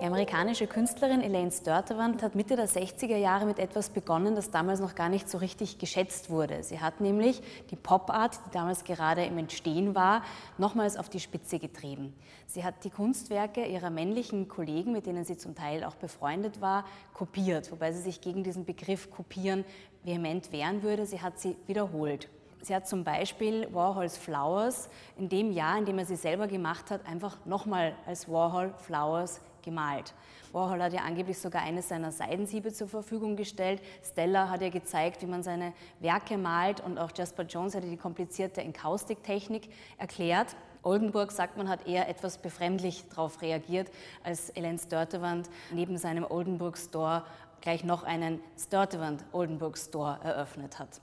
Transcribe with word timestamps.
Die 0.00 0.06
amerikanische 0.06 0.66
Künstlerin 0.66 1.20
Elaine 1.20 1.52
Sturtevant 1.52 2.22
hat 2.22 2.34
Mitte 2.34 2.56
der 2.56 2.66
60er 2.66 3.18
Jahre 3.18 3.44
mit 3.44 3.58
etwas 3.58 3.90
begonnen, 3.90 4.34
das 4.34 4.50
damals 4.50 4.80
noch 4.80 4.94
gar 4.94 5.10
nicht 5.10 5.28
so 5.28 5.36
richtig 5.36 5.76
geschätzt 5.76 6.30
wurde. 6.30 6.62
Sie 6.62 6.80
hat 6.80 7.02
nämlich 7.02 7.42
die 7.70 7.76
Pop-Art, 7.76 8.40
die 8.46 8.50
damals 8.50 8.84
gerade 8.84 9.26
im 9.26 9.36
Entstehen 9.36 9.94
war, 9.94 10.22
nochmals 10.56 10.96
auf 10.96 11.10
die 11.10 11.20
Spitze 11.20 11.58
getrieben. 11.58 12.14
Sie 12.46 12.64
hat 12.64 12.82
die 12.84 12.88
Kunstwerke 12.88 13.66
ihrer 13.66 13.90
männlichen 13.90 14.48
Kollegen, 14.48 14.92
mit 14.92 15.04
denen 15.04 15.26
sie 15.26 15.36
zum 15.36 15.54
Teil 15.54 15.84
auch 15.84 15.96
befreundet 15.96 16.62
war, 16.62 16.86
kopiert, 17.12 17.70
wobei 17.70 17.92
sie 17.92 18.00
sich 18.00 18.22
gegen 18.22 18.42
diesen 18.42 18.64
Begriff 18.64 19.10
kopieren 19.10 19.66
vehement 20.02 20.50
wehren 20.50 20.82
würde. 20.82 21.04
Sie 21.04 21.20
hat 21.20 21.38
sie 21.38 21.56
wiederholt. 21.66 22.30
Sie 22.62 22.74
hat 22.74 22.86
zum 22.86 23.04
Beispiel 23.04 23.66
Warhols 23.72 24.18
Flowers 24.18 24.90
in 25.16 25.28
dem 25.28 25.50
Jahr, 25.50 25.78
in 25.78 25.86
dem 25.86 25.98
er 25.98 26.04
sie 26.04 26.16
selber 26.16 26.46
gemacht 26.46 26.90
hat, 26.90 27.06
einfach 27.06 27.38
nochmal 27.46 27.94
als 28.06 28.28
Warhol 28.28 28.74
Flowers 28.78 29.40
gemalt. 29.62 30.14
Warhol 30.52 30.82
hat 30.82 30.92
ja 30.92 31.02
angeblich 31.02 31.38
sogar 31.38 31.62
eines 31.62 31.88
seiner 31.88 32.12
Seidensiebe 32.12 32.72
zur 32.72 32.88
Verfügung 32.88 33.36
gestellt. 33.36 33.80
Stella 34.02 34.48
hat 34.48 34.62
ja 34.62 34.68
gezeigt, 34.68 35.22
wie 35.22 35.26
man 35.26 35.42
seine 35.42 35.72
Werke 36.00 36.36
malt 36.36 36.80
und 36.80 36.98
auch 36.98 37.10
Jasper 37.14 37.44
Jones 37.44 37.74
hat 37.74 37.84
die 37.84 37.96
komplizierte 37.96 38.60
Enkaustik-Technik 38.60 39.68
erklärt. 39.96 40.56
Oldenburg, 40.82 41.30
sagt 41.30 41.56
man, 41.56 41.68
hat 41.68 41.86
eher 41.86 42.08
etwas 42.08 42.38
befremdlich 42.38 43.04
darauf 43.10 43.42
reagiert, 43.42 43.90
als 44.24 44.50
Ellen 44.50 44.78
Störtewand 44.78 45.48
neben 45.72 45.98
seinem 45.98 46.24
Oldenburg 46.28 46.78
Store 46.78 47.24
gleich 47.60 47.84
noch 47.84 48.02
einen 48.02 48.40
Störtewand 48.58 49.24
Oldenburg 49.32 49.76
Store 49.76 50.18
eröffnet 50.24 50.78
hat. 50.78 51.00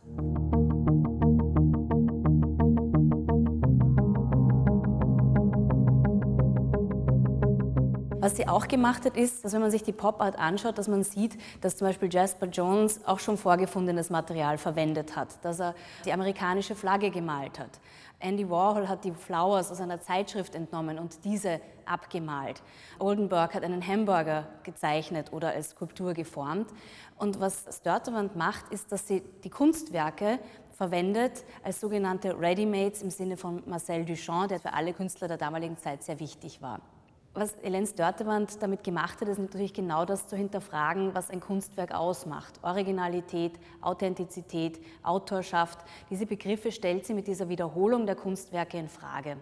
Was 8.20 8.36
sie 8.36 8.48
auch 8.48 8.68
gemacht 8.68 9.06
hat, 9.06 9.16
ist, 9.16 9.46
dass 9.46 9.54
wenn 9.54 9.62
man 9.62 9.70
sich 9.70 9.84
die 9.84 9.92
Pop-Art 9.92 10.40
anschaut, 10.40 10.80
dass 10.80 10.88
man 10.88 11.04
sieht, 11.04 11.38
dass 11.62 11.78
zum 11.78 11.88
Beispiel 11.88 12.12
Jasper 12.12 12.48
Jones 12.48 13.00
auch 13.06 13.20
schon 13.20 13.38
vorgefundenes 13.38 14.09
Material 14.09 14.58
verwendet 14.58 15.16
hat, 15.16 15.44
dass 15.46 15.59
er 15.59 15.76
die 16.04 16.12
amerikanische 16.12 16.74
Flagge 16.74 17.12
gemalt 17.12 17.59
hat. 17.59 17.80
Andy 18.20 18.50
Warhol 18.50 18.90
hat 18.90 19.04
die 19.04 19.12
Flowers 19.12 19.72
aus 19.72 19.80
einer 19.80 20.02
Zeitschrift 20.02 20.56
entnommen 20.56 20.98
und 20.98 21.24
diese 21.26 21.62
abgemalt. 21.86 22.64
Oldenburg 22.98 23.54
hat 23.54 23.64
einen 23.64 23.86
Hamburger 23.86 24.48
gezeichnet 24.64 25.31
oder 25.31 25.50
als 25.50 25.70
Skulptur 25.70 26.16
geformt. 26.16 26.72
Und 27.18 27.40
was 27.40 27.66
Störtewand 27.70 28.36
macht, 28.36 28.72
ist, 28.72 28.92
dass 28.92 29.08
sie 29.08 29.22
die 29.44 29.52
Kunstwerke 29.52 30.40
verwendet 30.72 31.44
als 31.64 31.80
sogenannte 31.80 32.40
Ready-Mates 32.40 33.04
im 33.04 33.12
Sinne 33.12 33.38
von 33.38 33.62
Marcel 33.68 34.06
Duchamp, 34.06 34.48
der 34.48 34.59
für 34.59 34.74
alle 34.74 34.94
Künstler 34.94 35.28
der 35.28 35.38
damaligen 35.38 35.78
Zeit 35.78 36.02
sehr 36.02 36.20
wichtig 36.20 36.64
war. 36.64 36.81
Was 37.40 37.56
Helene 37.62 37.86
Störtewand 37.86 38.64
damit 38.64 38.84
gemacht 38.84 39.22
hat, 39.22 39.28
ist 39.28 39.38
natürlich 39.38 39.72
genau 39.72 40.06
das 40.06 40.26
zu 40.28 40.36
hinterfragen, 40.36 41.14
was 41.14 41.30
ein 41.30 41.40
Kunstwerk 41.40 41.94
ausmacht. 41.94 42.60
Originalität, 42.64 43.60
Authentizität, 43.80 44.80
Autorschaft. 45.04 45.78
Diese 46.10 46.26
Begriffe 46.26 46.72
stellt 46.72 47.06
sie 47.06 47.14
mit 47.14 47.28
dieser 47.28 47.48
Wiederholung 47.48 48.08
der 48.08 48.16
Kunstwerke 48.16 48.80
in 48.80 48.90
Frage. 48.90 49.38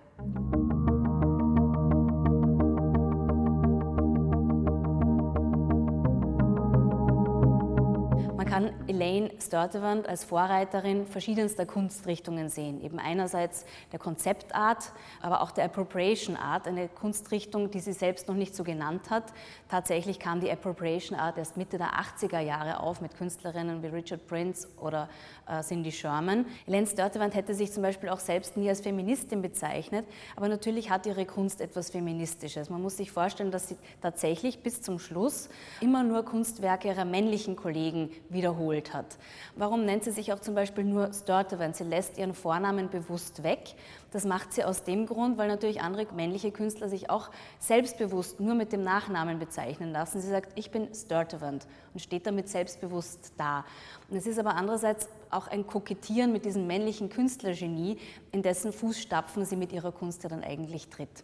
Kann 8.46 8.72
Elaine 8.88 9.32
Sturtevant 9.42 10.08
als 10.08 10.24
Vorreiterin 10.24 11.08
verschiedenster 11.08 11.66
Kunstrichtungen 11.66 12.50
sehen. 12.50 12.84
Eben 12.84 13.00
einerseits 13.00 13.66
der 13.92 14.00
Konzeptart, 14.00 14.92
aber 15.22 15.42
auch 15.42 15.52
der 15.52 15.66
Appropriation 15.66 16.36
Art, 16.38 16.68
eine 16.68 16.88
Kunstrichtung, 16.88 17.72
die 17.72 17.80
sie 17.80 17.94
selbst 17.94 18.28
noch 18.28 18.36
nicht 18.36 18.56
so 18.56 18.64
genannt 18.64 19.10
hat. 19.10 19.34
Tatsächlich 19.70 20.20
kam 20.20 20.40
die 20.42 20.52
Appropriation 20.52 21.18
Art 21.18 21.38
erst 21.38 21.58
Mitte 21.58 21.78
der 21.78 21.94
80er 21.94 22.40
Jahre 22.40 22.80
auf 22.82 23.02
mit 23.02 23.18
Künstlerinnen 23.18 23.82
wie 23.82 23.88
Richard 23.88 24.28
Prince 24.28 24.68
oder 24.80 25.10
äh, 25.48 25.62
Cindy 25.62 25.92
Sherman. 25.92 26.46
Elaine 26.68 26.88
Sturtevant 26.88 27.34
hätte 27.34 27.54
sich 27.56 27.72
zum 27.72 27.84
Beispiel 27.84 28.10
auch 28.10 28.20
selbst 28.20 28.58
nie 28.58 28.70
als 28.70 28.82
Feministin 28.82 29.42
bezeichnet, 29.42 30.06
aber 30.36 30.48
natürlich 30.50 30.90
hat 30.90 31.06
ihre 31.06 31.26
Kunst 31.26 31.62
etwas 31.62 31.90
Feministisches. 31.90 32.70
Man 32.70 32.82
muss 32.82 32.98
sich 32.98 33.12
vorstellen, 33.12 33.52
dass 33.52 33.70
sie 33.70 33.78
tatsächlich 34.02 34.60
bis 34.60 34.82
zum 34.82 35.00
Schluss 35.00 35.50
immer 35.82 36.04
nur 36.04 36.24
Kunstwerke 36.24 36.90
ihrer 36.90 37.06
männlichen 37.06 37.56
Kollegen 37.56 38.12
wiederholt 38.36 38.94
hat. 38.94 39.18
Warum 39.56 39.86
nennt 39.86 40.04
sie 40.04 40.12
sich 40.12 40.32
auch 40.32 40.40
zum 40.40 40.54
Beispiel 40.54 40.84
nur 40.84 41.12
Sturtevant? 41.12 41.76
Sie 41.76 41.84
lässt 41.84 42.20
ihren 42.20 42.36
Vornamen 42.36 42.90
bewusst 42.92 43.42
weg. 43.42 43.74
Das 44.12 44.24
macht 44.26 44.54
sie 44.54 44.64
aus 44.64 44.84
dem 44.84 45.08
Grund, 45.08 45.40
weil 45.40 45.48
natürlich 45.48 45.82
andere 45.82 46.06
männliche 46.14 46.52
Künstler 46.52 46.88
sich 46.88 47.10
auch 47.10 47.32
selbstbewusst 47.60 48.40
nur 48.40 48.54
mit 48.54 48.72
dem 48.72 48.84
Nachnamen 48.84 49.40
bezeichnen 49.40 49.92
lassen. 49.92 50.22
Sie 50.22 50.30
sagt, 50.30 50.58
ich 50.58 50.70
bin 50.70 50.94
Sturtevant 50.94 51.66
und 51.94 52.00
steht 52.00 52.28
damit 52.28 52.48
selbstbewusst 52.48 53.34
da. 53.38 53.66
Und 54.10 54.18
es 54.18 54.28
ist 54.28 54.38
aber 54.38 54.56
andererseits 54.56 55.10
auch 55.32 55.48
ein 55.48 55.66
Kokettieren 55.66 56.32
mit 56.32 56.46
diesem 56.46 56.68
männlichen 56.68 57.10
Künstlergenie, 57.10 57.98
in 58.32 58.44
dessen 58.44 58.72
Fußstapfen 58.72 59.46
sie 59.46 59.56
mit 59.56 59.74
ihrer 59.74 59.92
Kunst 59.92 60.24
ja 60.24 60.30
dann 60.30 60.44
eigentlich 60.44 60.90
tritt. 60.90 61.24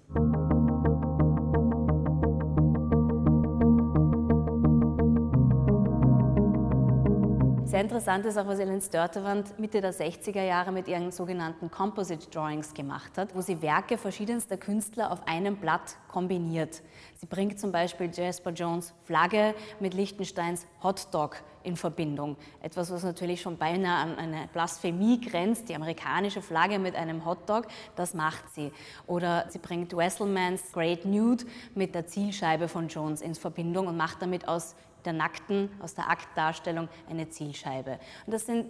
Sehr 7.72 7.80
interessant 7.80 8.26
ist 8.26 8.38
auch, 8.38 8.48
was 8.48 8.60
Ellen 8.60 8.82
Störtewand 8.82 9.58
Mitte 9.58 9.80
der 9.80 9.94
60er 9.94 10.44
Jahre 10.44 10.74
mit 10.74 10.90
ihren 10.90 11.10
sogenannten 11.14 11.72
Composite 11.72 12.30
Drawings 12.30 12.74
gemacht 12.74 13.18
hat, 13.18 13.34
wo 13.34 13.40
sie 13.40 13.62
Werke 13.62 13.98
verschiedenster 13.98 14.58
Künstler 14.58 15.10
auf 15.10 15.26
einem 15.26 15.56
Blatt 15.56 15.96
kombiniert. 16.10 16.82
Sie 17.16 17.28
bringt 17.28 17.62
zum 17.62 17.72
Beispiel 17.72 18.12
Jasper 18.14 18.52
Jones 18.52 18.94
Flagge 19.06 19.56
mit 19.80 19.94
Liechtensteins 19.94 20.68
Hotdog 20.84 21.38
in 21.64 21.78
Verbindung. 21.78 22.36
Etwas, 22.62 22.92
was 22.92 23.04
natürlich 23.04 23.40
schon 23.40 23.58
beinahe 23.58 24.04
an 24.04 24.18
eine 24.18 24.50
Blasphemie 24.52 25.22
grenzt, 25.22 25.70
die 25.70 25.76
amerikanische 25.76 26.42
Flagge 26.42 26.78
mit 26.78 26.98
einem 26.98 27.26
Hotdog, 27.26 27.68
das 27.96 28.14
macht 28.14 28.54
sie. 28.54 28.74
Oder 29.08 29.46
sie 29.48 29.60
bringt 29.60 29.96
Wesselmans 29.96 30.74
Great 30.74 31.06
Nude 31.06 31.46
mit 31.74 31.96
der 31.96 32.06
Zielscheibe 32.06 32.68
von 32.68 32.90
Jones 32.90 33.22
in 33.22 33.34
Verbindung 33.34 33.88
und 33.88 33.96
macht 33.96 34.22
damit 34.22 34.46
aus 34.50 34.76
der 35.06 35.14
nackten, 35.14 35.70
aus 35.80 35.94
der 35.94 36.10
Aktdarstellung 36.10 36.90
eine 37.10 37.30
Zielscheibe. 37.30 38.00
Und 38.26 38.34
das 38.34 38.46
sind 38.46 38.68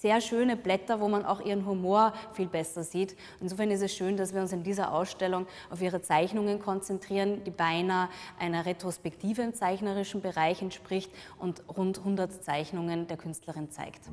sehr 0.00 0.20
schöne 0.22 0.56
Blätter, 0.56 0.98
wo 1.00 1.08
man 1.08 1.26
auch 1.26 1.42
ihren 1.42 1.66
Humor 1.66 2.14
viel 2.32 2.46
besser 2.46 2.82
sieht. 2.82 3.14
Insofern 3.40 3.70
ist 3.70 3.82
es 3.82 3.94
schön, 3.94 4.16
dass 4.16 4.32
wir 4.32 4.40
uns 4.40 4.52
in 4.52 4.62
dieser 4.62 4.94
Ausstellung 4.94 5.46
auf 5.68 5.82
ihre 5.82 6.00
Zeichnungen 6.00 6.58
konzentrieren, 6.58 7.44
die 7.44 7.50
beinahe 7.50 8.08
einer 8.38 8.64
Retrospektive 8.64 9.42
im 9.42 9.52
zeichnerischen 9.52 10.22
Bereich 10.22 10.62
entspricht 10.62 11.12
und 11.38 11.62
rund 11.68 11.98
100 11.98 12.42
Zeichnungen 12.42 13.08
der 13.08 13.18
Künstlerin 13.18 13.70
zeigt. 13.70 14.08